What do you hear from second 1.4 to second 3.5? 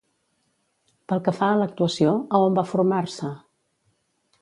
fa a l'actuació, a on va formar-se?